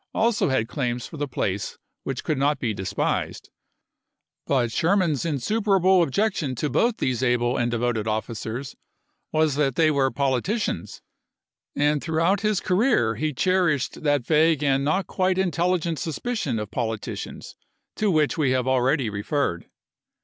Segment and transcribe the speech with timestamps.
[0.15, 3.51] also had claims for the place which could not be despised;
[4.47, 8.75] but Sherman's in superable objection to both these able and devoted officers
[9.31, 11.03] was that they were politicians,
[11.75, 17.53] and throughout his career he cherished that vague and not quite intelligent suspicion of politicians
[17.95, 18.01] 276 ABRAHAM LINCOLN chap.
[18.01, 18.05] xii.
[18.07, 19.69] to which we have already referred.